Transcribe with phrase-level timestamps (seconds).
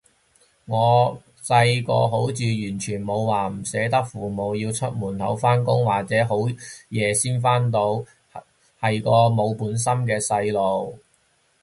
[0.65, 6.37] 我細個好似完全冇話唔捨得父母要出門口返工或者好
[6.89, 8.03] 夜先返到，
[8.79, 10.97] 係個冇本心嘅細路